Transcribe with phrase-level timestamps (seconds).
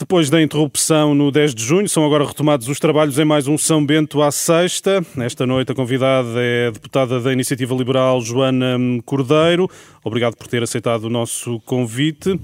[0.00, 3.58] Depois da interrupção no 10 de junho, são agora retomados os trabalhos em mais um
[3.58, 5.04] São Bento à sexta.
[5.18, 9.68] Esta noite a convidada é a deputada da Iniciativa Liberal, Joana Cordeiro.
[10.04, 12.38] Obrigado por ter aceitado o nosso convite.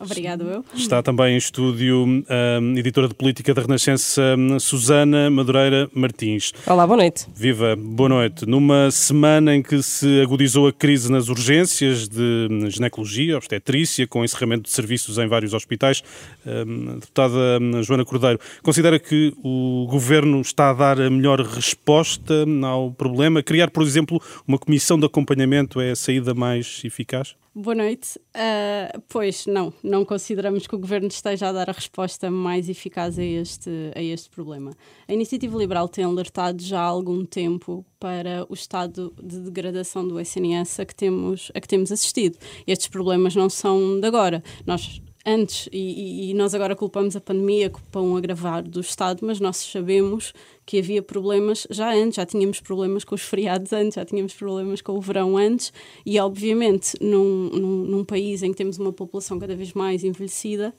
[0.00, 0.64] Obrigado, eu.
[0.74, 6.52] Está também em estúdio a hum, editora de política da Renascença, hum, Susana Madureira Martins.
[6.66, 7.26] Olá, boa noite.
[7.34, 8.46] Viva, boa noite.
[8.46, 14.24] Numa semana em que se agudizou a crise nas urgências de hum, ginecologia, obstetrícia, com
[14.24, 16.02] encerramento de serviços em vários hospitais,
[16.44, 22.90] a deputada Joana Cordeiro, considera que o governo está a dar a melhor resposta ao
[22.92, 23.42] problema?
[23.42, 27.34] Criar, por exemplo, uma comissão de acompanhamento é a saída mais eficaz?
[27.58, 28.18] Boa noite.
[28.36, 33.18] Uh, pois, não, não consideramos que o Governo esteja a dar a resposta mais eficaz
[33.18, 34.72] a este, a este problema.
[35.08, 40.20] A Iniciativa Liberal tem alertado já há algum tempo para o estado de degradação do
[40.20, 42.36] SNS a que temos, a que temos assistido.
[42.66, 44.42] Estes problemas não são de agora.
[44.66, 49.40] Nós antes, e, e, nós agora culpamos a pandemia, culpam o agravar do Estado, mas
[49.40, 50.32] nós sabemos
[50.64, 54.80] que havia problemas já antes, já tínhamos problemas com os feriados antes, já tínhamos problemas
[54.80, 55.72] com o verão antes,
[56.04, 60.72] e obviamente num, num, num país em que temos uma população cada vez mais envelhecida,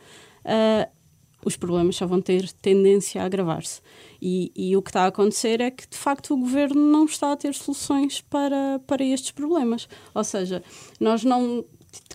[0.45, 0.97] uh,
[1.45, 3.81] os problemas só vão ter tendência a agravar-se.
[4.21, 7.31] E, e, o que está a acontecer é que, de facto, o governo não está
[7.31, 9.87] a ter soluções para, para estes problemas.
[10.13, 10.63] Ou seja,
[10.99, 11.63] nós não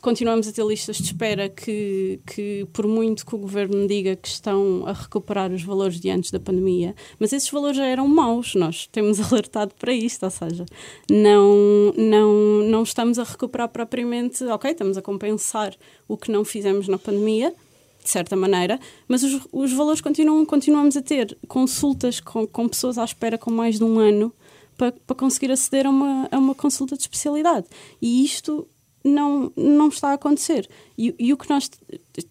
[0.00, 4.28] continuamos a ter listas de espera que, que, por muito que o governo diga que
[4.28, 8.54] estão a recuperar os valores de antes da pandemia, mas esses valores já eram maus,
[8.54, 10.66] nós temos alertado para isto, ou seja,
[11.10, 12.32] não, não,
[12.64, 15.74] não estamos a recuperar propriamente, ok, estamos a compensar
[16.08, 17.54] o que não fizemos na pandemia,
[18.02, 22.98] de certa maneira, mas os, os valores continuam, continuamos a ter consultas com, com pessoas
[22.98, 24.32] à espera com mais de um ano
[24.76, 27.66] para, para conseguir aceder a uma, a uma consulta de especialidade.
[28.00, 28.66] E isto
[29.04, 30.68] não, não está a acontecer.
[30.96, 31.70] E, e, o que nós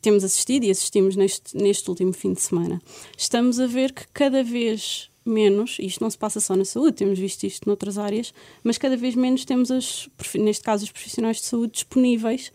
[0.02, 2.82] temos assistido e assistimos neste, neste último fim de semana,
[3.18, 6.98] estamos a ver que cada vez menos, e isto não se passa só na saúde,
[6.98, 11.38] temos visto isto noutras áreas, mas cada vez menos temos, as, neste caso, os profissionais
[11.38, 12.52] de saúde disponíveis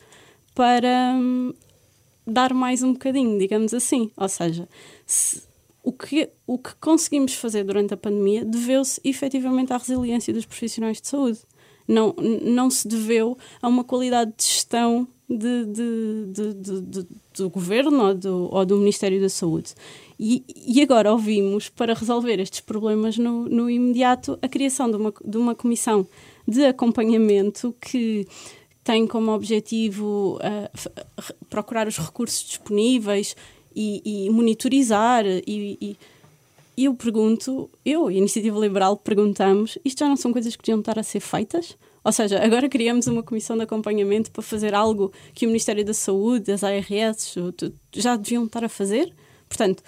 [0.54, 1.52] para hum,
[2.26, 4.10] dar mais um bocadinho, digamos assim.
[4.16, 4.68] Ou seja,
[5.06, 5.42] se,
[5.82, 11.00] o, que, o que conseguimos fazer durante a pandemia deveu-se efetivamente à resiliência dos profissionais
[11.00, 11.38] de saúde
[11.86, 18.14] não, não se deveu a uma qualidade de gestão de, de, de, do governo ou
[18.14, 19.74] do, ou do, Ministério da Saúde.
[20.18, 25.12] E, e, agora ouvimos, para resolver estes problemas no, no imediato, a criação de uma,
[25.24, 26.06] de uma comissão
[26.46, 28.26] de acompanhamento que
[28.84, 33.34] tem como objetivo uh, procurar os recursos disponíveis
[33.74, 35.96] e, e monitorizar e e
[36.84, 40.80] eu pergunto, eu e a Iniciativa Liberal perguntamos, isto já não são coisas que deviam
[40.80, 41.76] estar a ser feitas?
[42.04, 45.94] Ou seja, agora criamos uma comissão de acompanhamento para fazer algo que o Ministério da
[45.94, 47.34] Saúde, as ARS,
[47.92, 49.12] já deviam estar a fazer?
[49.48, 49.82] Portanto,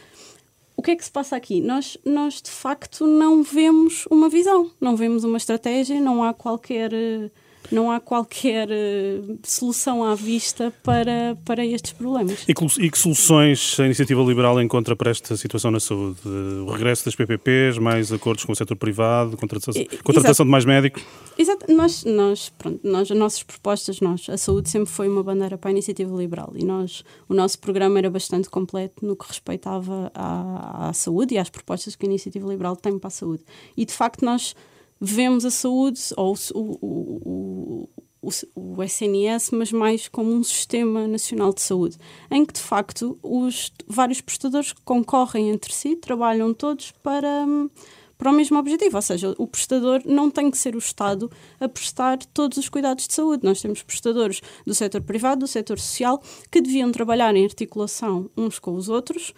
[0.77, 1.61] o que é que se passa aqui?
[1.61, 6.93] Nós, nós de facto não vemos uma visão, não vemos uma estratégia, não há qualquer
[7.71, 12.45] não há qualquer uh, solução à vista para, para estes problemas.
[12.49, 16.21] E que, e que, soluções a Iniciativa Liberal encontra para esta situação na saúde?
[16.27, 21.03] O regresso das PPPs, mais acordos com o setor privado, contratação, contratação de mais médicos?
[21.37, 21.73] Exato.
[21.73, 25.71] Nós, nós, pronto, nós, as nossas propostas, nós, a saúde sempre foi uma bandeira para
[25.71, 30.89] a Iniciativa Liberal e nós, o nosso programa era bastante completo no que respeitava à,
[30.89, 33.45] à saúde e às propostas que a Iniciativa Liberal tem para a saúde.
[33.77, 34.55] E, de facto, nós
[35.01, 37.89] vemos a saúde ou o, o,
[38.21, 41.97] o, o, SNS, mas mais como um sistema nacional de saúde,
[42.31, 47.47] em que de facto os vários prestadores concorrem entre si, trabalham todos para,
[48.17, 51.69] para o mesmo objetivo, ou seja, o prestador não tem que ser o Estado a
[51.69, 53.45] prestar todos os cuidados de saúde.
[53.45, 56.21] Nós temos prestadores do setor privado, do setor social,
[56.51, 59.33] que deviam trabalhar em articulação uns com os outros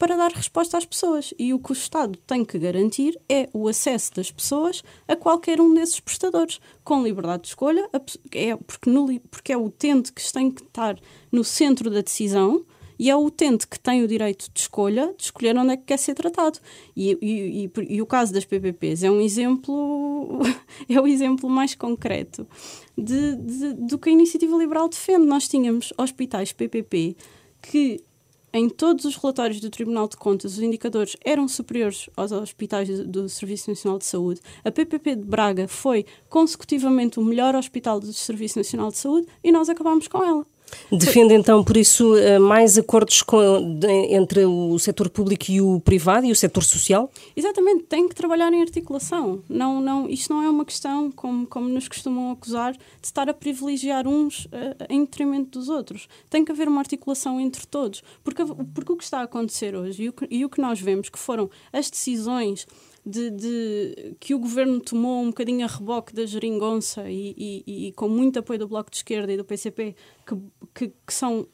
[0.00, 1.34] para dar resposta às pessoas.
[1.38, 5.60] E o que o Estado tem que garantir é o acesso das pessoas a qualquer
[5.60, 7.86] um desses prestadores, com liberdade de escolha,
[8.32, 10.98] é porque, no, porque é o utente que tem que estar
[11.30, 12.64] no centro da decisão
[12.98, 15.84] e é o utente que tem o direito de escolha de escolher onde é que
[15.84, 16.58] quer ser tratado.
[16.96, 20.40] E, e, e, e o caso das PPPs é um exemplo,
[20.88, 22.48] é o exemplo mais concreto
[22.96, 25.26] de, de, do que a Iniciativa Liberal defende.
[25.26, 27.16] Nós tínhamos hospitais PPP
[27.60, 28.02] que
[28.52, 33.28] em todos os relatórios do Tribunal de Contas, os indicadores eram superiores aos hospitais do
[33.28, 34.40] Serviço Nacional de Saúde.
[34.64, 39.52] A PPP de Braga foi consecutivamente o melhor hospital do Serviço Nacional de Saúde e
[39.52, 40.44] nós acabámos com ela.
[40.90, 43.78] Defende então, por isso, eh, mais acordos com,
[44.08, 47.10] entre o setor público e o privado e o setor social?
[47.36, 49.42] Exatamente, tem que trabalhar em articulação.
[49.48, 53.34] Não, não, isto não é uma questão, como, como nos costumam acusar, de estar a
[53.34, 54.50] privilegiar uns uh,
[54.88, 56.08] em detrimento dos outros.
[56.28, 58.02] Tem que haver uma articulação entre todos.
[58.24, 58.42] Porque,
[58.74, 61.08] porque o que está a acontecer hoje e o que, e o que nós vemos
[61.08, 62.66] que foram as decisões
[63.04, 67.92] de, de, que o governo tomou um bocadinho a reboque da geringonça e, e, e,
[67.92, 69.94] com muito apoio do Bloco de Esquerda e do PCP,
[70.26, 70.36] que,
[70.74, 71.46] que, que são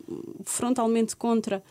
[0.44, 1.62] frontalmente contra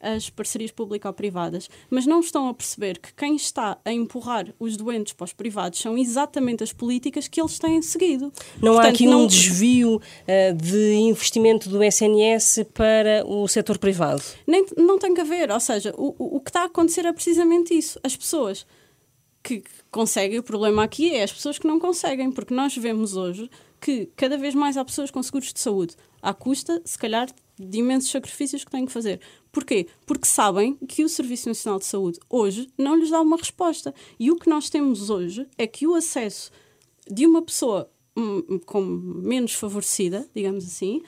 [0.00, 5.12] as parcerias público-privadas, mas não estão a perceber que quem está a empurrar os doentes
[5.12, 8.32] para os privados são exatamente as políticas que eles têm seguido.
[8.62, 9.24] Não Portanto, há aqui não...
[9.24, 14.22] um desvio uh, de investimento do SNS para o setor privado?
[14.46, 17.76] Nem, não tem que haver, ou seja, o, o que está a acontecer é precisamente
[17.76, 18.00] isso.
[18.02, 18.66] As pessoas
[19.42, 20.38] que conseguem.
[20.38, 23.50] O problema aqui é as pessoas que não conseguem, porque nós vemos hoje
[23.80, 27.28] que cada vez mais há pessoas com seguros de saúde, à custa, se calhar,
[27.58, 29.20] de imensos sacrifícios que têm que fazer.
[29.50, 29.86] Porquê?
[30.06, 33.94] Porque sabem que o Serviço Nacional de Saúde hoje não lhes dá uma resposta.
[34.18, 36.50] E o que nós temos hoje é que o acesso
[37.10, 41.02] de uma pessoa hum, com menos favorecida, digamos assim,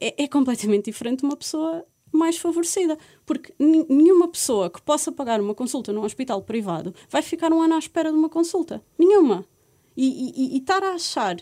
[0.00, 1.84] é, é completamente diferente de uma pessoa
[2.16, 2.98] mais favorecida.
[3.24, 7.74] Porque nenhuma pessoa que possa pagar uma consulta num hospital privado vai ficar um ano
[7.74, 8.82] à espera de uma consulta.
[8.98, 9.44] Nenhuma.
[9.96, 11.36] E, e, e estar a achar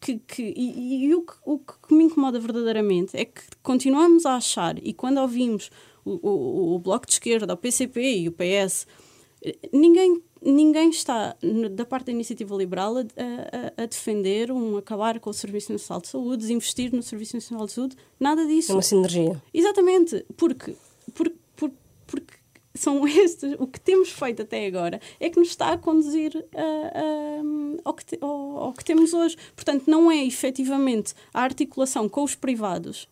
[0.00, 0.18] que.
[0.18, 4.78] que e, e o, que, o que me incomoda verdadeiramente é que continuamos a achar,
[4.82, 5.70] e quando ouvimos
[6.04, 8.86] o, o, o Bloco de Esquerda, o PCP e o PS,
[9.72, 11.36] ninguém ninguém está,
[11.72, 16.00] da parte da iniciativa liberal, a, a, a, defender um acabar com o Serviço Nacional
[16.00, 18.72] de Saúde, desinvestir no Serviço Nacional de Saúde, nada disso.
[18.72, 19.42] É uma sinergia.
[19.52, 20.74] Exatamente, porque,
[21.14, 21.76] porque, porque,
[22.06, 22.34] porque
[22.74, 26.32] são estes, o que temos feito até agora é que nos está a conduzir
[27.84, 29.36] ao, que te, ao, ao que temos hoje.
[29.54, 33.08] Portanto, não é efetivamente a articulação com os privados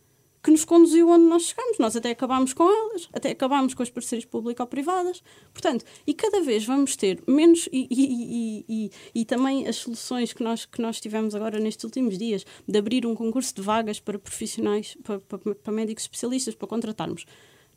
[0.47, 1.77] que nos conduziu onde nós chegamos.
[1.77, 5.21] Nós até acabámos com elas, até acabámos com as parcerias público-privadas.
[5.53, 7.69] Portanto, e cada vez vamos ter menos.
[7.73, 12.17] E, e, e, e, também as soluções que nós, que nós tivemos agora nestes últimos
[12.17, 16.69] dias, de abrir um concurso de vagas para profissionais, para, para, para médicos especialistas, para
[16.69, 17.27] contratarmos.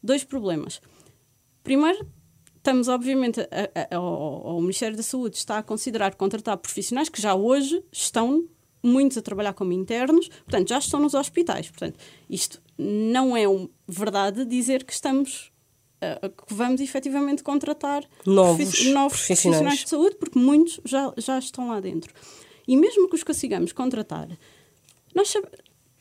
[0.03, 0.79] Dois problemas.
[1.63, 2.07] Primeiro,
[2.55, 7.19] estamos, obviamente, a, a, a, o Ministério da Saúde está a considerar contratar profissionais que
[7.19, 8.47] já hoje estão
[8.81, 11.69] muitos a trabalhar como internos, portanto, já estão nos hospitais.
[11.69, 11.99] Portanto,
[12.29, 15.51] isto não é um, verdade dizer que estamos
[16.01, 19.61] uh, que vamos efetivamente contratar novos, novos profissionais.
[19.61, 22.13] profissionais de saúde, porque muitos já, já estão lá dentro.
[22.67, 24.29] E mesmo que os consigamos contratar,
[25.13, 25.33] nós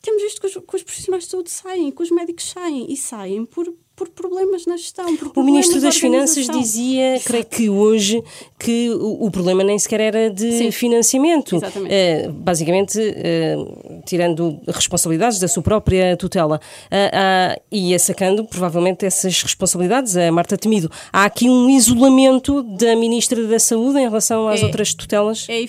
[0.01, 2.95] temos visto que os, que os profissionais de saúde saem, que os médicos saem e
[2.95, 5.05] saem por por problemas na gestão.
[5.35, 7.27] o Ministro das Finanças dizia, Exato.
[7.27, 8.23] creio que hoje,
[8.57, 10.71] que o, o, problema nem sequer era de Sim.
[10.71, 11.57] financiamento.
[11.57, 11.93] Exatamente.
[11.93, 20.15] Uh, basicamente, uh, tirando responsabilidades da sua própria tutela uh, e sacando, provavelmente, essas responsabilidades
[20.15, 20.89] a Marta Temido.
[21.11, 25.45] Há aqui um isolamento da Ministra da Saúde em relação às é, outras tutelas?
[25.49, 25.65] É,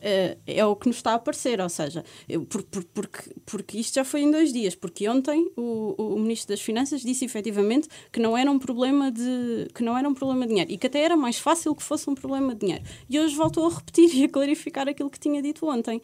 [0.00, 3.78] é, é, o que nos está a aparecer, ou seja, eu, por, por, porque, porque
[3.78, 7.73] isto já foi em dois dias, porque ontem o, o Ministro das Finanças disse efetivamente
[8.12, 10.86] que não era um problema de que não era um problema de dinheiro e que
[10.86, 12.84] até era mais fácil que fosse um problema de dinheiro.
[13.08, 16.00] E hoje voltou a repetir e a clarificar aquilo que tinha dito ontem.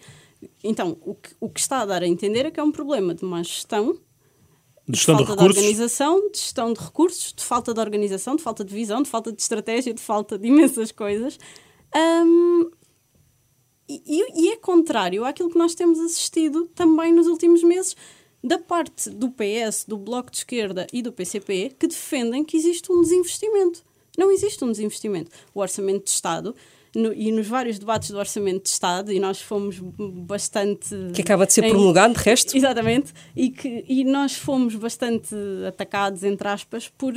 [0.65, 3.15] Então, o que, o que está a dar a entender é que é um problema
[3.15, 3.99] de má gestão,
[4.89, 8.37] de, gestão de falta de, de organização, de gestão de recursos, de falta de organização,
[8.37, 11.39] de falta de visão, de falta de estratégia, de falta de imensas coisas.
[11.95, 12.71] Um,
[13.89, 17.97] e, e, é contrário àquilo que nós temos assistido também nos últimos meses
[18.43, 22.91] da parte do PS, do Bloco de Esquerda e do PCP que defendem que existe
[22.91, 23.85] um desinvestimento.
[24.17, 25.31] Não existe um desinvestimento.
[25.55, 26.55] O Orçamento de Estado
[26.95, 30.95] no, e nos vários debates do Orçamento de Estado, e nós fomos bastante.
[31.15, 32.57] Que acaba de ser em, promulgado, de resto.
[32.57, 35.35] Exatamente, e, que, e nós fomos bastante
[35.67, 37.15] atacados, entre aspas, por,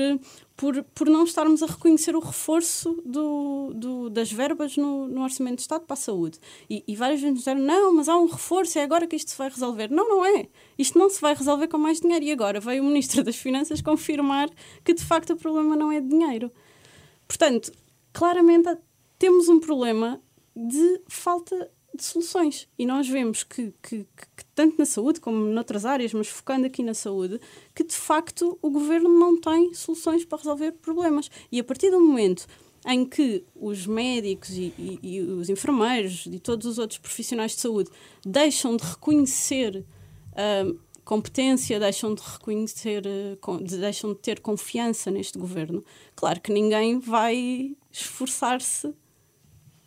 [0.56, 5.56] por, por não estarmos a reconhecer o reforço do, do, das verbas no, no Orçamento
[5.56, 6.40] de Estado para a saúde.
[6.70, 9.38] E, e várias vezes disseram: não, mas há um reforço, é agora que isto se
[9.38, 9.90] vai resolver.
[9.90, 10.48] Não, não é.
[10.78, 12.24] Isto não se vai resolver com mais dinheiro.
[12.26, 14.50] E agora veio o Ministro das Finanças confirmar
[14.84, 16.52] que de facto o problema não é de dinheiro.
[17.28, 17.72] Portanto,
[18.12, 18.70] claramente
[19.24, 20.22] temos um problema
[20.54, 22.68] de falta de soluções.
[22.78, 26.84] E nós vemos que, que, que, tanto na saúde como noutras áreas, mas focando aqui
[26.84, 27.40] na saúde,
[27.74, 31.32] que de facto o governo não tem soluções para resolver problemas.
[31.50, 32.46] E a partir do momento
[32.86, 37.62] em que os médicos e, e, e os enfermeiros e todos os outros profissionais de
[37.62, 37.90] saúde
[38.26, 39.86] deixam de reconhecer
[40.34, 45.82] uh, competência, deixam de reconhecer, uh, deixam de ter confiança neste governo,
[46.14, 48.94] claro que ninguém vai esforçar-se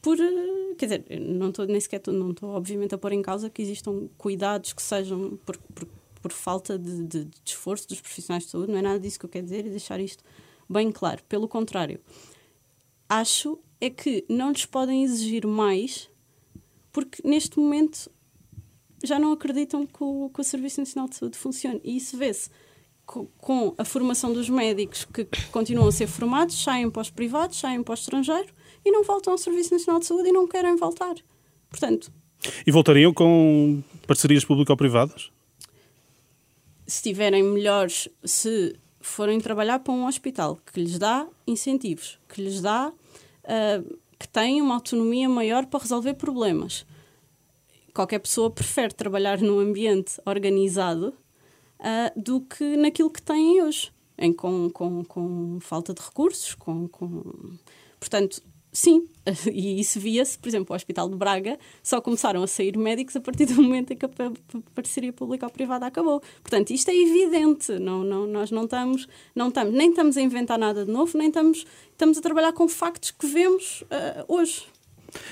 [0.07, 0.21] por.
[0.21, 3.61] Eh, quer dizer, não estou nem sequer, não estou obviamente a pôr em causa que
[3.61, 5.89] existam cuidados que sejam por, por,
[6.23, 9.27] por falta de, de, de esforço dos profissionais de saúde, não é nada disso que
[9.27, 10.23] eu quero dizer e deixar isto
[10.71, 11.25] bem claro.
[11.29, 11.99] Pelo contrário,
[13.09, 16.09] acho é que não lhes podem exigir mais
[16.93, 18.09] porque neste momento
[19.03, 21.81] já não acreditam que o, que o Serviço Nacional de Saúde funcione.
[21.83, 22.49] E isso vê-se
[23.05, 27.83] com, a formação dos médicos que continuam a ser formados, saem para os privados, saem
[27.83, 28.55] para o estrangeiro
[28.87, 31.15] e não voltam ao Serviço Nacional de Saúde e não querem voltar.
[31.69, 32.13] Portanto.
[32.67, 35.31] E voltariam com parcerias público-privadas?
[36.87, 42.61] Se tiverem melhores, se forem trabalhar para um hospital que lhes dá incentivos, que lhes
[42.61, 42.93] dá.
[43.45, 46.87] Uh, que tem uma autonomia maior para resolver problemas.
[47.95, 51.15] Qualquer pessoa prefere trabalhar num ambiente organizado
[51.81, 56.55] uh, do que naquilo que tem hoje, em, com, com, com falta de recursos.
[56.55, 57.23] Com, com...
[57.99, 58.43] Portanto,
[58.77, 59.09] Sim,
[59.51, 63.21] e isso via-se, por exemplo, o Hospital de Braga só começaram a sair médicos a
[63.23, 64.11] partir do momento em que a
[64.75, 66.21] parceria pública ou privada acabou.
[66.43, 70.59] Portanto, isto é evidente, não, não, nós não estamos, não estamos, nem estamos a inventar
[70.59, 74.67] nada de novo, nem estamos, estamos a trabalhar com factos que vemos uh, hoje.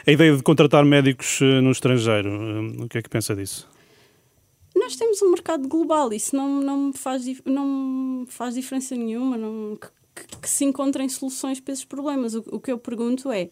[0.06, 3.68] A ideia de contratar médicos uh, no estrangeiro, uh, o que é que pensa disso?
[4.74, 9.36] Nós temos um mercado global, isso não, não, faz, não faz diferença nenhuma.
[9.36, 9.78] Não,
[10.14, 12.35] que, que, se encontrem soluções para esses problemas.
[12.35, 13.50] O, o que eu pergunto é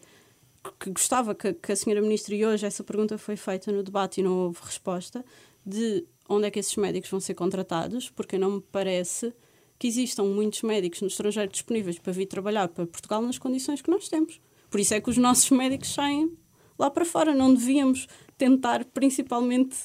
[0.79, 4.21] que gostava que, que, a senhora ministra, e hoje essa pergunta foi feita no debate
[4.21, 5.25] e não houve resposta,
[5.65, 9.33] de onde é que esses médicos vão ser contratados, porque não me parece
[9.77, 13.91] que existam muitos médicos no estrangeiro disponíveis para vir trabalhar para Portugal nas condições que
[13.91, 14.39] nós temos.
[14.69, 16.31] Por isso é que os nossos médicos saem
[16.79, 17.35] lá para fora.
[17.35, 19.77] Não devíamos tentar, principalmente,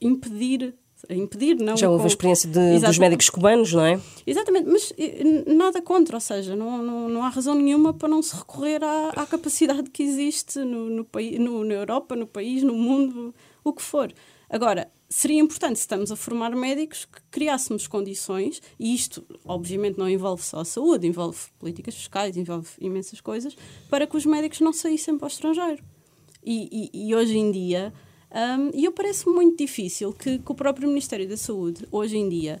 [0.00, 0.74] impedir
[1.10, 1.76] impedir, não.
[1.76, 2.04] Já houve com...
[2.04, 4.00] a experiência de, dos médicos cubanos, não é?
[4.26, 4.92] Exatamente, mas
[5.46, 9.10] nada contra, ou seja, não, não, não há razão nenhuma para não se recorrer à,
[9.10, 11.06] à capacidade que existe no, no,
[11.38, 14.12] no, na Europa, no país, no mundo, o que for.
[14.50, 20.08] Agora, seria importante, se estamos a formar médicos, que criássemos condições, e isto, obviamente, não
[20.08, 23.56] envolve só a saúde, envolve políticas fiscais, envolve imensas coisas,
[23.88, 25.82] para que os médicos não saíssem para o estrangeiro.
[26.44, 27.92] E, e, e hoje em dia
[28.30, 32.28] um, e eu parece muito difícil que, que, o próprio Ministério da Saúde, hoje em
[32.28, 32.60] dia,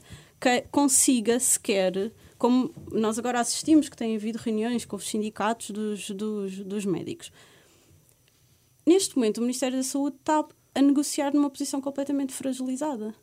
[0.70, 6.58] consiga sequer, como nós agora assistimos, que tem havido reuniões com os sindicatos dos, dos,
[6.60, 7.30] dos médicos.
[8.86, 10.44] Neste momento, o Ministério da Saúde está
[10.74, 13.14] a negociar numa posição completamente fragilizada.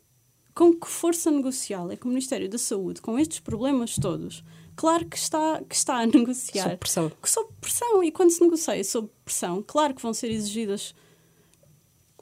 [0.54, 4.44] Com que força negocial é que o Ministério da Saúde, com estes problemas todos,
[4.76, 6.62] claro que está, que está a negociar.
[6.62, 7.12] Sob pressão.
[7.24, 8.04] Sob pressão.
[8.04, 10.94] E quando se negocia sob pressão, claro que vão ser exigidas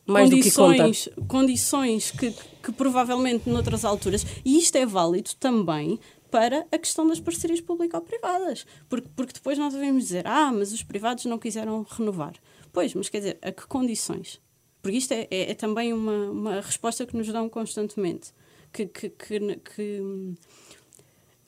[0.07, 5.99] mais condições, que condições que, que provavelmente noutras alturas, e isto é válido também
[6.31, 10.83] para a questão das parcerias público-privadas, porque, porque depois nós devemos dizer, ah, mas os
[10.83, 12.35] privados não quiseram renovar.
[12.73, 14.41] Pois, mas quer dizer, a que condições?
[14.83, 18.33] Porque isto é, é, é também uma, uma resposta que nos dão constantemente,
[18.73, 20.35] que, que, que, que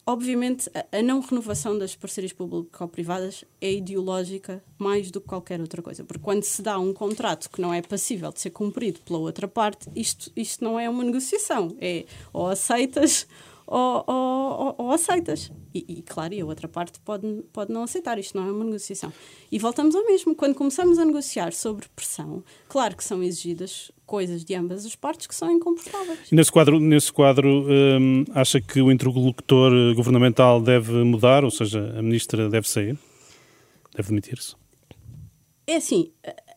[0.06, 6.04] obviamente, a, não renovação das parcerias público-privadas é ideológica mais do que qualquer outra coisa.
[6.04, 9.48] Porque quando se dá um contrato que não é passível de ser cumprido pela outra
[9.48, 11.76] parte, isto, isto não é uma negociação.
[11.80, 13.26] É ou aceitas
[13.66, 15.50] ou, ou, ou aceitas.
[15.74, 18.18] E, e, claro, e a outra parte pode, pode não aceitar.
[18.18, 19.12] Isto não é uma negociação.
[19.50, 20.34] E voltamos ao mesmo.
[20.34, 25.26] Quando começamos a negociar sobre pressão, claro que são exigidas coisas de ambas as partes
[25.26, 26.30] que são incomportáveis.
[26.30, 32.02] Nesse quadro, nesse quadro hum, acha que o interlocutor governamental deve mudar, ou seja, a
[32.02, 32.96] ministra deve sair?
[33.96, 34.54] Deve demitir-se?
[35.66, 36.12] É assim,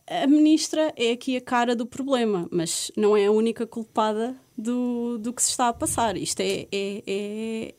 [0.06, 5.18] a ministra é aqui a cara do problema, mas não é a única culpada do,
[5.18, 6.16] do que se está a passar.
[6.16, 7.74] Isto é, é, é,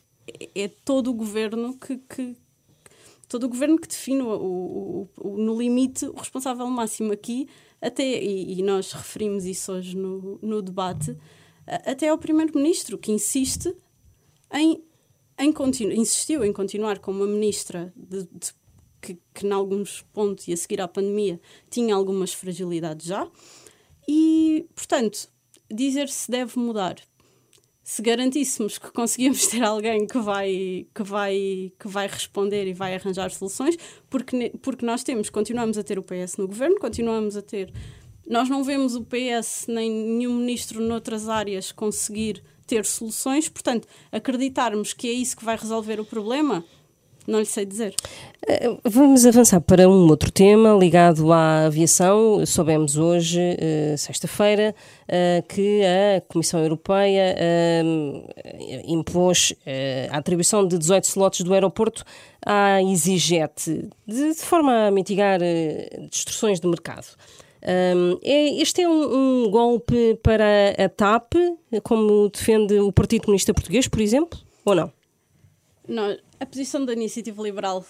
[0.54, 2.36] é todo o governo que, que,
[3.28, 7.48] todo o governo que define o, o, o, no limite o responsável máximo aqui,
[7.80, 11.16] até, e, e nós referimos isso hoje no, no debate,
[11.66, 13.74] até ao primeiro-ministro, que insiste
[14.52, 14.82] em,
[15.38, 15.52] em
[15.98, 18.52] insistiu em continuar como uma ministra de, de
[19.00, 23.28] que, que, em alguns pontos e a seguir à pandemia, tinha algumas fragilidades já.
[24.06, 25.28] E, portanto,
[25.72, 26.96] dizer se deve mudar.
[27.82, 32.94] Se garantíssemos que conseguimos ter alguém que vai, que vai, que vai responder e vai
[32.94, 33.76] arranjar soluções,
[34.08, 37.72] porque, porque nós temos, continuamos a ter o PS no governo, continuamos a ter.
[38.28, 44.92] Nós não vemos o PS nem nenhum ministro noutras áreas conseguir ter soluções, portanto, acreditarmos
[44.92, 46.64] que é isso que vai resolver o problema,
[47.26, 47.94] não lhe sei dizer.
[48.46, 52.44] Eh, vamos avançar para um outro tema ligado à aviação.
[52.44, 54.74] Soubemos hoje, eh, sexta-feira,
[55.06, 57.36] eh, que a Comissão Europeia
[58.86, 59.54] impôs
[60.10, 62.04] a atribuição de 18 slots do aeroporto
[62.44, 65.40] à EasyJet, de forma a mitigar
[66.10, 67.06] distorções de mercado.
[67.64, 71.34] Um, é, este é um, um, golpe para a TAP,
[71.84, 74.92] como defende o Partido Comunista Português, por exemplo, ou não?
[75.86, 77.86] não a posição da Iniciativa Liberal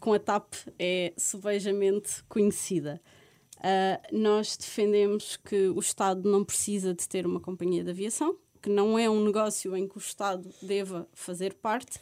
[0.00, 2.98] com a TAP é subejamente conhecida.
[3.58, 8.70] Uh, nós defendemos que o Estado não precisa de ter uma companhia de aviação, que
[8.70, 11.98] não é um negócio em que o Estado deva fazer parte.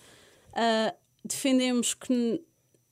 [0.50, 2.40] Uh, defendemos que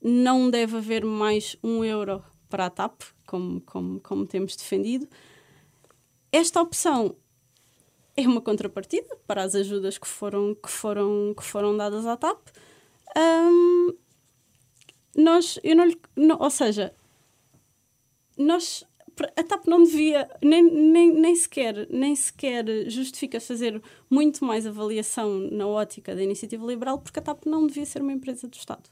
[0.03, 5.09] não deve haver mais um euro para a TAP, como, como, como temos defendido.
[6.33, 7.15] Esta opção
[8.17, 12.49] é uma contrapartida para as ajudas que foram, que foram, que foram dadas à TAP.
[13.17, 13.95] Um,
[15.17, 16.95] nós, eu não, não, ou seja,
[18.37, 18.85] nós
[19.37, 25.39] a TAP não devia nem, nem, nem, sequer, nem sequer justifica fazer muito mais avaliação
[25.51, 28.89] na ótica da iniciativa liberal, porque a TAP não devia ser uma empresa do Estado.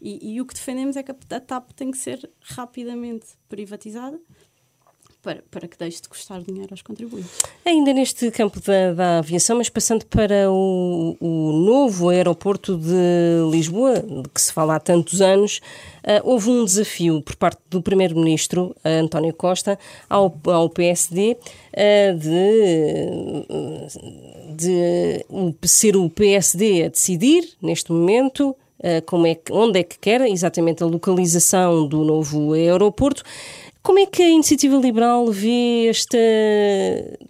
[0.00, 4.20] E, e o que defendemos é que a TAP tem que ser rapidamente privatizada
[5.22, 7.30] para, para que deixe de custar dinheiro aos contribuintes.
[7.64, 14.00] Ainda neste campo da, da aviação, mas passando para o, o, novo aeroporto de Lisboa,
[14.00, 15.60] de que se fala há tantos anos,
[16.02, 19.78] uh, houve um desafio por parte do Primeiro-Ministro, uh, António Costa,
[20.10, 21.38] ao, ao PSD, uh,
[21.74, 22.14] eh,
[24.54, 25.24] de,
[25.60, 28.56] de ser o PSD a decidir, neste momento,
[29.06, 33.22] como é que, onde é que quer exatamente a localização do novo aeroporto.
[33.82, 36.16] Como é que a Iniciativa Liberal vê esta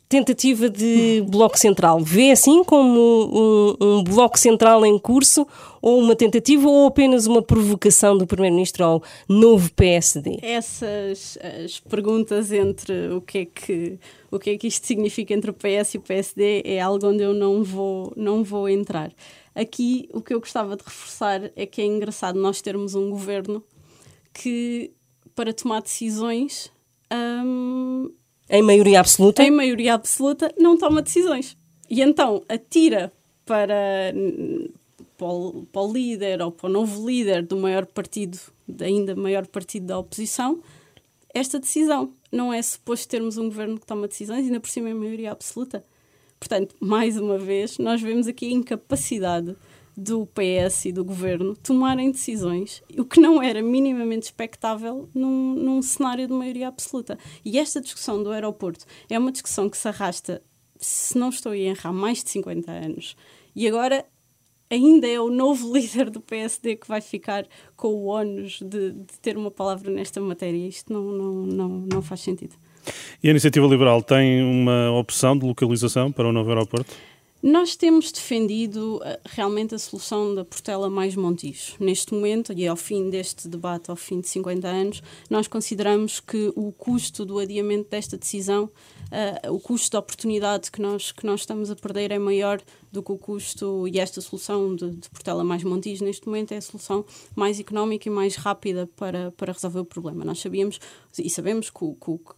[0.06, 2.00] tentativa de bloco central?
[2.00, 5.46] Vê assim como um, um bloco central em curso
[5.80, 10.40] ou uma tentativa ou apenas uma provocação do Primeiro-Ministro ao novo PSD?
[10.42, 13.98] Essas as perguntas entre o que é que
[14.30, 17.22] o que é que isto significa entre o PS e o PSD é algo onde
[17.22, 19.10] eu não vou não vou entrar.
[19.54, 23.64] Aqui o que eu gostava de reforçar é que é engraçado nós termos um governo
[24.34, 24.92] que
[25.34, 26.70] para tomar decisões.
[27.12, 28.10] Um,
[28.48, 29.42] em maioria absoluta?
[29.42, 31.56] Em maioria absoluta, não toma decisões.
[31.88, 33.12] E então atira
[33.44, 34.14] para,
[35.16, 38.38] para, o, para o líder ou para o novo líder do maior partido,
[38.80, 40.62] ainda maior partido da oposição,
[41.34, 42.12] esta decisão.
[42.30, 45.84] Não é suposto termos um governo que toma decisões, ainda por cima em maioria absoluta.
[46.38, 49.54] Portanto, mais uma vez, nós vemos aqui a incapacidade
[49.96, 55.82] do PS e do governo tomarem decisões, o que não era minimamente expectável num, num
[55.82, 57.18] cenário de maioria absoluta.
[57.44, 60.42] E esta discussão do aeroporto é uma discussão que se arrasta,
[60.78, 63.16] se não estou a errar, mais de 50 anos.
[63.54, 64.04] E agora
[64.70, 69.18] ainda é o novo líder do PSD que vai ficar com o ónus de, de
[69.20, 70.66] ter uma palavra nesta matéria.
[70.66, 72.56] Isto não, não, não, não faz sentido.
[73.22, 76.92] E a Iniciativa Liberal tem uma opção de localização para o novo aeroporto?
[77.42, 81.74] Nós temos defendido uh, realmente a solução da Portela mais Montijo.
[81.80, 86.52] Neste momento, e ao fim deste debate, ao fim de 50 anos, nós consideramos que
[86.54, 88.70] o custo do adiamento desta decisão,
[89.46, 93.02] uh, o custo da oportunidade que nós, que nós estamos a perder é maior do
[93.02, 96.62] que o custo, e esta solução de, de Portela mais Montijo, neste momento, é a
[96.62, 100.24] solução mais económica e mais rápida para, para resolver o problema.
[100.24, 100.78] Nós sabíamos
[101.18, 102.34] e sabemos que o, que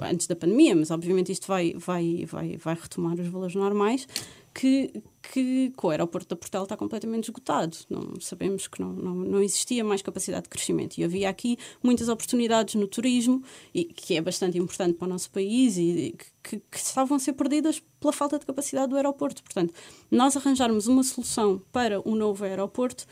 [0.00, 4.08] antes da pandemia, mas obviamente isto vai, vai, vai, vai retomar os valores normais,
[4.54, 7.76] que, que, o aeroporto da Portela está completamente esgotado.
[7.88, 10.98] Não, sabemos que não, não, não existia mais capacidade de crescimento.
[10.98, 13.42] E havia aqui muitas oportunidades no turismo,
[13.74, 17.34] e, que é bastante importante para o nosso país, e que, que estavam a ser
[17.34, 19.42] perdidas pela falta de capacidade do aeroporto.
[19.42, 19.72] Portanto,
[20.10, 23.06] nós arranjarmos uma solução para o novo aeroporto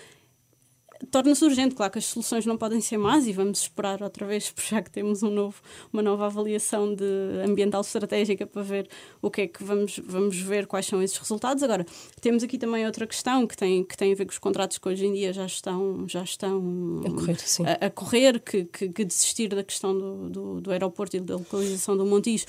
[1.11, 1.75] torna-se urgente.
[1.75, 4.91] Claro que as soluções não podem ser más e vamos esperar outra vez, já que
[4.91, 5.61] temos um novo,
[5.93, 7.05] uma nova avaliação de
[7.45, 8.89] ambiental estratégica para ver
[9.21, 11.63] o que é que vamos, vamos ver, quais são esses resultados.
[11.63, 11.85] Agora,
[12.21, 14.89] temos aqui também outra questão que tem, que tem a ver com os contratos que
[14.89, 19.05] hoje em dia já estão, já estão a correr, a, a, correr que, que, que,
[19.05, 22.47] desistir da questão do, do, do, aeroporto e da localização do Montijo.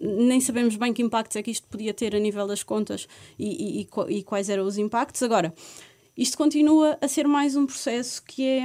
[0.00, 3.06] Nem sabemos bem que impactos é que isto podia ter a nível das contas
[3.38, 5.22] e, e, e, e quais eram os impactos.
[5.22, 5.52] Agora,
[6.16, 8.62] isto continua a ser mais um processo que é,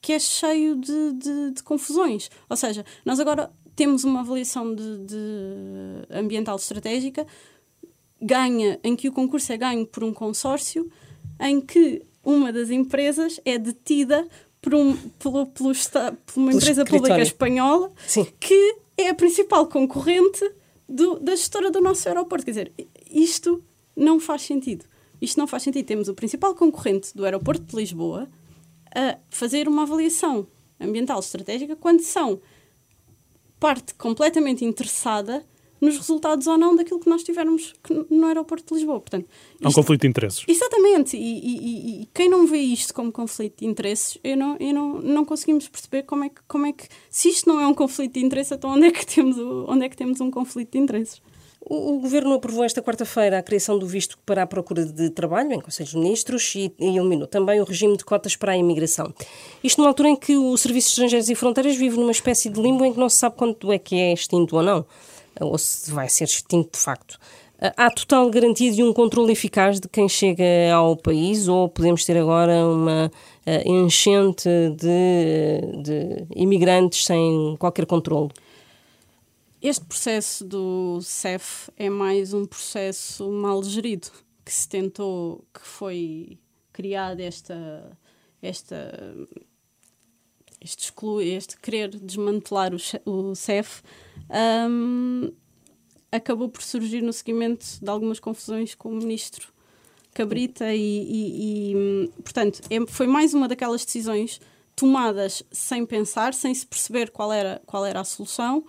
[0.00, 2.30] que é cheio de, de, de confusões.
[2.48, 5.16] Ou seja, nós agora temos uma avaliação de, de
[6.10, 7.26] ambiental estratégica
[8.20, 10.90] ganha, em que o concurso é ganho por um consórcio,
[11.40, 14.28] em que uma das empresas é detida
[14.60, 15.72] por, um, pelo, pelo,
[16.24, 18.26] por uma empresa pública espanhola Sim.
[18.38, 20.48] que é a principal concorrente
[20.88, 22.44] do, da gestora do nosso aeroporto.
[22.44, 22.72] Quer dizer,
[23.10, 23.62] isto
[23.96, 24.84] não faz sentido.
[25.22, 25.86] Isto não faz sentido.
[25.86, 28.28] Temos o principal concorrente do aeroporto de Lisboa
[28.92, 30.46] a fazer uma avaliação
[30.80, 32.40] ambiental estratégica quando são
[33.60, 35.46] parte completamente interessada
[35.80, 37.74] nos resultados ou não daquilo que nós tivermos
[38.08, 39.00] no aeroporto de Lisboa.
[39.00, 39.66] Portanto, isto...
[39.66, 40.44] Há um conflito de interesses.
[40.46, 41.16] Exatamente.
[41.16, 45.00] E, e, e, quem não vê isto como conflito de interesses, eu não, eu não,
[45.00, 48.14] não conseguimos perceber como é, que, como é que, se isto não é um conflito
[48.14, 51.20] de interesses, então onde é que temos, onde é que temos um conflito de interesses?
[51.64, 55.60] O, Governo aprovou esta quarta-feira a criação do visto para a procura de trabalho em
[55.60, 59.14] Conselhos de Ministros e, e eliminou também o regime de cotas para a imigração.
[59.62, 62.60] Isto numa altura em que o Serviço de Estrangeiros e Fronteiras vive numa espécie de
[62.60, 64.84] limbo em que não se sabe quando é que é extinto ou não,
[65.40, 67.18] ou se vai ser extinto de facto.
[67.76, 72.16] Há total garantia de um controle eficaz de quem chega ao país ou podemos ter
[72.16, 78.30] agora uma uh, enchente de, de imigrantes sem qualquer controle?
[79.62, 84.08] Este processo do CEF é mais um processo mal gerido,
[84.44, 86.36] que se tentou, que foi
[86.72, 87.96] criado esta,
[88.42, 88.92] esta,
[90.60, 93.84] este, exclui, este querer desmantelar o, o CEF,
[94.68, 95.32] um,
[96.10, 99.46] acabou por surgir no seguimento de algumas confusões com o ministro
[100.12, 104.40] Cabrita e, e, e portanto, é, foi mais uma daquelas decisões
[104.74, 108.64] tomadas sem pensar, sem se perceber qual era, qual era a solução,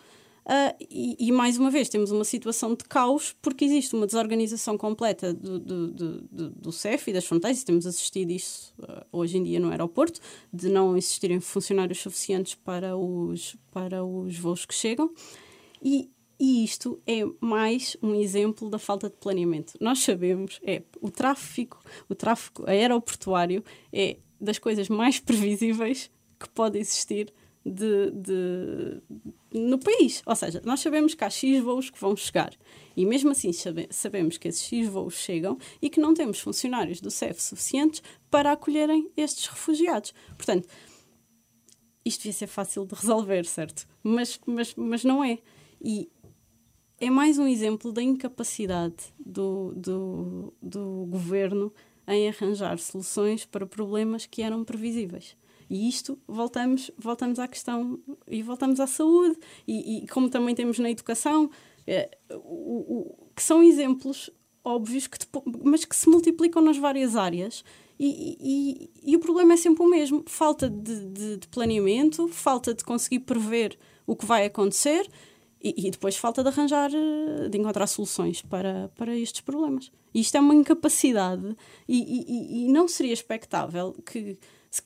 [0.45, 4.77] Uh, e, e, mais uma vez temos uma situação de caos porque existe uma desorganização
[4.77, 9.43] completa do, do, do, do CEF e das fronteiras, temos assistido isso uh, hoje em
[9.43, 10.19] dia no aeroporto,
[10.51, 15.13] de não existirem funcionários suficientes para os, para os voos que chegam.
[15.81, 19.75] E, e isto é mais um exemplo da falta de planeamento.
[19.79, 21.79] Nós sabemos, é o tráfego,
[22.09, 27.33] o tráfego aeroportuário é das coisas mais previsíveis que pode existir
[27.65, 29.01] de, de,
[29.53, 30.21] no país.
[30.25, 32.53] Ou seja, nós sabemos que há X voos que vão chegar
[32.95, 37.01] e mesmo assim sabe, sabemos que esses X voos chegam e que não temos funcionários
[37.01, 40.13] do CEF suficientes para acolherem estes refugiados.
[40.37, 40.67] Portanto,
[42.05, 43.87] isto devia ser fácil de resolver, certo?
[44.03, 45.39] Mas, mas, mas não é.
[45.81, 46.09] E
[46.99, 51.73] é mais um exemplo da incapacidade do, do, do governo
[52.07, 55.35] em arranjar soluções para problemas que eram previsíveis.
[55.69, 60.79] E isto, voltamos, voltamos à questão e voltamos à saúde, e, e como também temos
[60.79, 61.49] na educação,
[61.85, 64.29] é, o, o, que são exemplos
[64.63, 65.17] óbvios, que
[65.63, 67.63] mas que se multiplicam nas várias áreas.
[67.99, 72.73] E, e, e o problema é sempre o mesmo: falta de, de, de, planeamento, falta
[72.73, 75.07] de conseguir prever o que vai acontecer
[75.61, 79.91] e, e, depois falta de arranjar, eh, de encontrar soluções para, para estes problemas.
[80.13, 81.55] E isto é uma incapacidade,
[81.87, 84.37] e, e não seria expectável que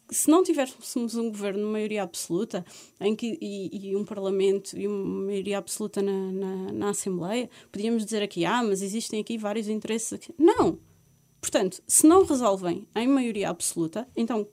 [0.10, 2.66] se, não tivéssemos um governo de maioria absoluta
[3.00, 8.04] em que, e, e, um parlamento e uma maioria absoluta na, na, na, Assembleia, podíamos
[8.04, 10.14] dizer aqui, ah, mas existem aqui vários interesses.
[10.14, 10.34] Aqui.
[10.38, 10.80] Não!
[11.40, 14.48] Portanto, se não resolvem em maioria absoluta, então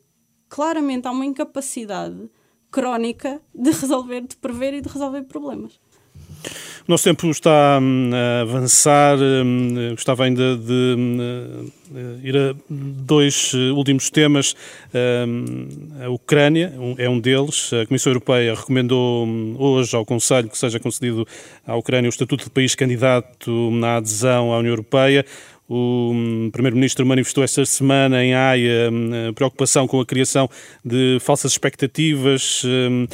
[0.49, 2.31] claramente há uma incapacidade
[2.71, 5.81] crónica de resolver, de prever e de resolver problemas.
[6.87, 9.17] O nosso tempo está hum, a avançar.
[9.19, 11.71] Hum, gostava ainda de hum,
[12.23, 14.55] ir a dois eh, últimos temas.
[16.05, 17.73] A Ucrânia é um deles.
[17.73, 19.27] A Comissão Europeia recomendou
[19.59, 21.27] hoje ao Conselho que seja concedido
[21.67, 25.25] à Ucrânia o estatuto de país candidato na adesão à União Europeia.
[25.67, 30.49] O hum, Primeiro-Ministro manifestou esta semana em Haia hum, preocupação com a criação
[30.85, 33.07] de falsas expectativas, hum,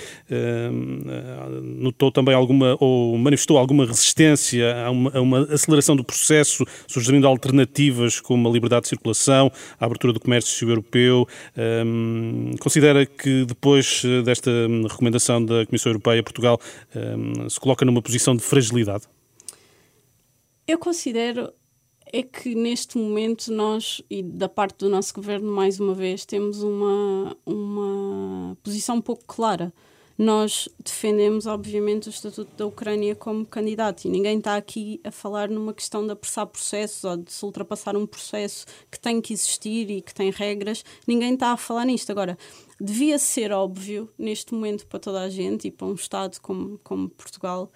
[1.79, 7.27] notou também alguma, ou manifestou alguma resistência a uma, a uma aceleração do processo, sugerindo
[7.27, 11.27] alternativas como a liberdade de circulação, a abertura do comércio europeu.
[12.59, 14.51] Considera que depois desta
[14.89, 16.61] recomendação da Comissão Europeia, Portugal
[17.49, 19.05] se coloca numa posição de fragilidade?
[20.67, 21.53] Eu considero
[22.13, 26.63] é que neste momento nós, e da parte do nosso governo, mais uma vez, temos
[26.63, 29.73] uma, uma posição um pouco clara.
[30.19, 35.49] Nós defendemos, obviamente, o Estatuto da Ucrânia como candidato e ninguém está aqui a falar
[35.49, 39.91] numa questão de apressar processos ou de se ultrapassar um processo que tem que existir
[39.91, 40.85] e que tem regras.
[41.07, 42.11] Ninguém está a falar nisto.
[42.11, 42.37] Agora,
[42.79, 47.09] devia ser óbvio neste momento para toda a gente e para um Estado como, como
[47.09, 47.73] Portugal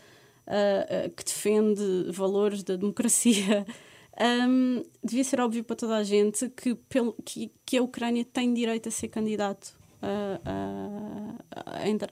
[0.47, 3.67] uh, uh, que defende valores da democracia
[4.21, 8.53] um, devia ser óbvio para toda a gente que, pelo, que, que a Ucrânia tem
[8.55, 9.75] direito a ser candidato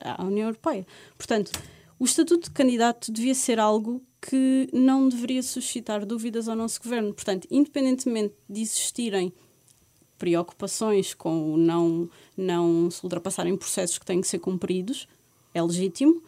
[0.01, 0.87] à União Europeia.
[1.17, 1.53] Portanto,
[1.99, 7.13] o estatuto de candidato devia ser algo que não deveria suscitar dúvidas ao nosso governo.
[7.13, 9.33] Portanto, independentemente de existirem
[10.19, 15.09] preocupações com o não, não se ultrapassarem processos que têm que ser cumpridos,
[15.53, 16.23] é legítimo,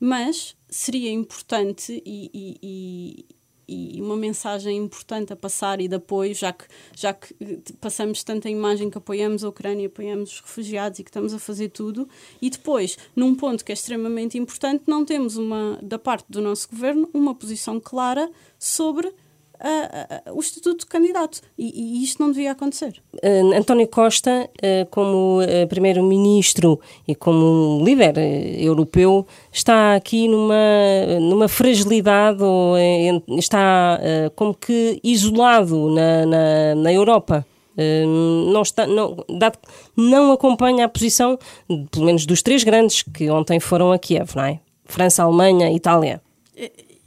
[0.00, 3.26] mas seria importante e, e,
[3.68, 7.34] e, uma mensagem importante a passar e de apoio, já que, já que
[7.80, 11.70] passamos tanta imagem que apoiamos a Ucrânia, apoiamos os refugiados e que estamos a fazer
[11.70, 12.08] tudo,
[12.40, 16.68] e depois, num ponto que é extremamente importante, não temos uma, da parte do nosso
[16.68, 19.12] governo, uma posição clara sobre
[19.60, 21.40] uh, uh, o estatuto de candidato.
[21.58, 23.02] E, e, isto não devia acontecer.
[23.56, 24.48] António Costa,
[24.90, 25.38] como
[25.68, 28.16] primeiro-ministro e como líder
[28.60, 30.54] europeu, está aqui numa,
[31.20, 32.76] numa fragilidade, ou
[33.38, 33.98] está
[34.34, 37.46] como que isolado na, na, na Europa.
[38.52, 39.58] não, está, não, dado,
[39.96, 41.38] não acompanha a posição,
[41.90, 44.60] pelo menos dos três grandes que ontem foram a Kiev, não é?
[44.84, 46.20] França, Alemanha, Itália.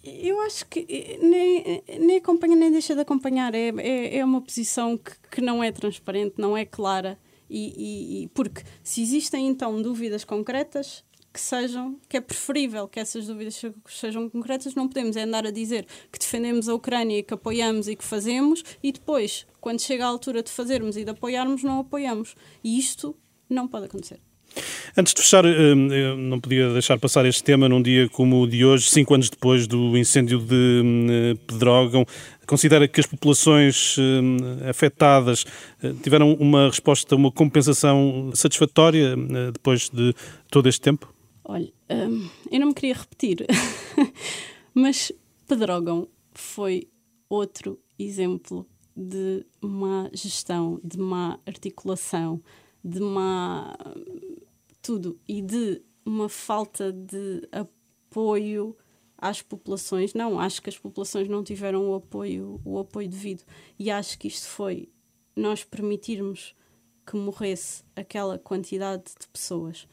[0.03, 3.53] Eu acho que eh, nem, nem acompanha nem deixa de acompanhar.
[3.53, 7.19] É, é, é uma posição que, que não é transparente, não é clara.
[7.49, 13.27] E, e, porque se existem então dúvidas concretas, que sejam, que é preferível que essas
[13.27, 17.33] dúvidas sejam concretas, não podemos é andar a dizer que defendemos a Ucrânia e que
[17.33, 21.63] apoiamos e que fazemos e depois, quando chega a altura de fazermos e de apoiarmos,
[21.63, 22.35] não apoiamos.
[22.63, 23.15] E isto
[23.49, 24.19] não pode acontecer.
[24.98, 25.76] Antes de fechar, eh,
[26.17, 29.67] não podia deixar passar este tema num dia como o de hoje, cinco anos depois
[29.67, 32.06] do incêndio de eh, Pedrógão.
[32.45, 35.45] Considera que as populações eh, afetadas
[36.04, 39.15] tiveram uma resposta, uma compensação satisfatória
[39.54, 40.13] depois de
[40.50, 41.13] todo este tempo?
[41.43, 41.72] Olha,
[42.52, 43.45] eu não me queria repetir,
[44.74, 45.12] mas
[45.48, 46.88] Pedrógão foi
[47.30, 52.41] outro exemplo de má gestão, de má articulação,
[52.84, 53.76] de má
[54.89, 58.75] tudo e de uma falta de apoio
[59.15, 60.15] às populações.
[60.15, 63.43] Não, acho que as populações não tiveram o apoio, o apoio devido.
[63.78, 64.89] E acho que isto foi
[65.36, 66.56] nós permitirmos
[67.06, 69.88] que morresse aquela quantidade de pessoas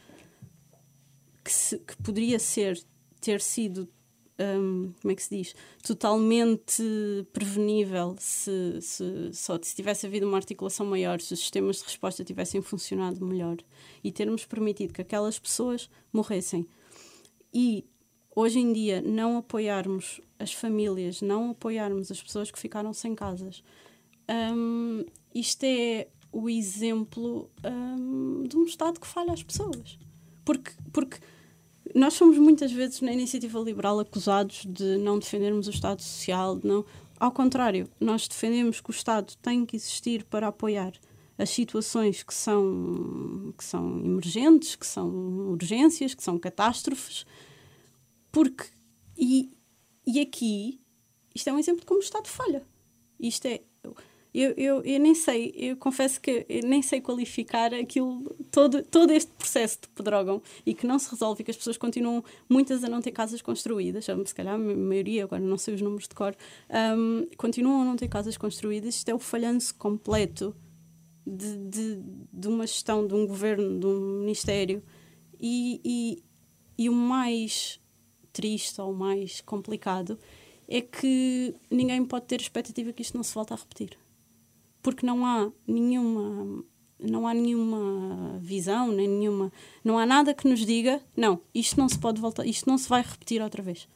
[1.45, 2.83] que, se, que poderia ser
[3.21, 3.87] ter sido
[4.39, 6.83] um, como é que se diz, totalmente
[7.33, 12.25] prevenível se, se, só, se tivesse havido uma articulação maior, se os sistemas de resposta
[12.25, 13.57] tivessem funcionado melhor
[14.05, 16.67] e termos permitido que aquelas pessoas morressem.
[17.53, 17.85] E
[18.35, 23.63] hoje em dia não apoiarmos as famílias, não apoiarmos as pessoas que ficaram sem casas,
[24.55, 29.99] um, isto é o exemplo um, de um Estado que falha as pessoas.
[30.45, 31.19] Porque, porque
[31.95, 36.85] nós somos muitas vezes na iniciativa liberal acusados de não defendermos o Estado Social, não.
[37.19, 40.93] Ao contrário, nós defendemos que o Estado tem que existir para apoiar
[41.39, 45.09] as situações que são, que são emergentes, que são
[45.51, 47.27] urgências, que são catástrofes,
[48.33, 48.65] porque.
[49.17, 49.51] E,
[50.07, 50.81] e aqui,
[51.35, 52.63] isto é um exemplo de como o Estado falha.
[53.19, 53.63] Isto é
[54.39, 59.11] eu, eu, eu nem sei, eu confesso que eu nem sei qualificar aquilo, todo, todo
[59.11, 62.85] este processo de pedrógão e que não se resolve e que as pessoas continuam, muitas
[62.85, 66.15] a não ter casas construídas, se calhar a maioria, agora não sei os números de
[66.15, 66.37] cor,
[66.71, 70.55] um, continuam a não ter casas construídas, isto é o falhanço completo
[71.27, 74.83] de, de, de uma gestão, de um governo, de um ministério.
[75.41, 76.23] E, e,
[76.77, 77.81] e o mais
[78.35, 80.19] triste ou mais complicado
[80.69, 83.97] é que ninguém pode ter expectativa que isto não se volte a repetir
[84.87, 86.63] porque não há nenhuma
[87.01, 89.53] não há nenhuma visão, nem nenhuma.
[89.85, 92.89] Não há nada que nos diga, não, isto não se pode voltar, isto não se
[92.89, 93.89] vai repetir outra vez.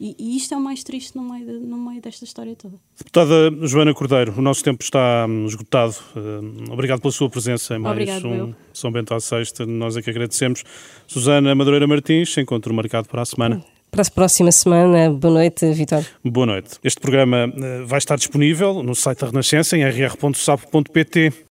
[0.00, 2.76] E, e isto é o mais triste no meio, de, no meio desta história toda.
[2.96, 5.94] Deputada Joana Cordeiro, o nosso tempo está hum, esgotado.
[6.16, 8.54] Uh, obrigado pela sua presença em mais Obrigado, um meu.
[8.72, 9.66] São Bento à Sexta.
[9.66, 10.64] Nós é que agradecemos.
[11.06, 13.62] Susana Madureira Martins, encontro marcado para a semana.
[13.90, 15.10] Para a próxima semana.
[15.10, 16.04] Boa noite, Vitor.
[16.24, 16.78] Boa noite.
[16.84, 21.32] Este programa uh, vai estar disponível no site da Renascença em rr.sapo.pt